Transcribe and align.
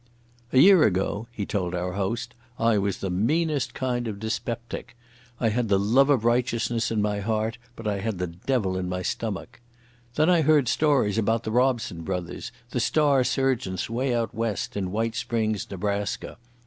"A 0.51 0.57
year 0.57 0.81
ago," 0.81 1.27
he 1.31 1.45
told 1.45 1.75
our 1.75 1.91
host, 1.93 2.33
"I 2.57 2.79
was 2.79 2.97
the 2.97 3.11
meanest 3.11 3.75
kind 3.75 4.07
of 4.07 4.19
dyspeptic. 4.19 4.97
I 5.39 5.49
had 5.49 5.69
the 5.69 5.77
love 5.77 6.09
of 6.09 6.25
righteousness 6.25 6.89
in 6.89 7.03
my 7.03 7.19
heart, 7.19 7.59
but 7.75 7.87
I 7.87 7.99
had 7.99 8.17
the 8.17 8.25
devil 8.25 8.77
in 8.79 8.89
my 8.89 9.03
stomach. 9.03 9.59
Then 10.15 10.27
I 10.27 10.41
heard 10.41 10.67
stories 10.67 11.19
about 11.19 11.43
the 11.43 11.51
Robson 11.51 12.01
Brothers, 12.01 12.51
the 12.71 12.79
star 12.79 13.23
surgeons 13.23 13.91
way 13.91 14.15
out 14.15 14.33
west 14.33 14.75
in 14.75 14.91
White 14.91 15.13
Springs, 15.13 15.69
Nebraska. 15.69 16.39